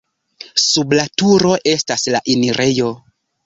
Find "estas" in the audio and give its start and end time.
1.75-2.09